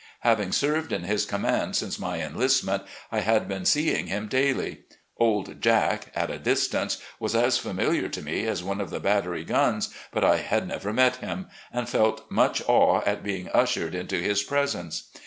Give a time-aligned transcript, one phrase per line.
[0.21, 4.79] Having served in his command since my enlistment, I had been seeing him daily.
[5.19, 6.43] "Old Jack," 82 RECOLLECTIONS OF GENERAL LEE at a
[6.89, 10.67] distance, was as familiar to me as one of the battery guns, but I had
[10.67, 15.09] never met him, and felt much awe at being udiered into his presence.